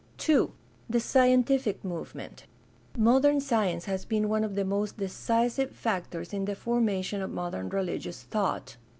[0.27, 0.47] II,
[0.89, 2.47] THE SCIENTIFIC MOVEMENT
[2.97, 7.69] Modern science has been one of the most decisive factors in the formation of modern
[7.69, 8.77] rehgious thought.